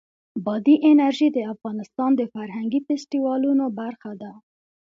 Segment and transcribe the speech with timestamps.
[0.45, 4.31] بادي انرژي د افغانستان د فرهنګي فستیوالونو برخه ده.